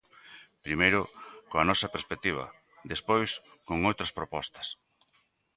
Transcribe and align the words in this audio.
Primeiro 0.65 1.01
coa 1.49 1.67
nosa 1.69 1.91
perspectiva, 1.95 2.45
despois 2.91 3.29
con 3.67 3.77
outras 3.89 4.11
propostas. 4.17 4.67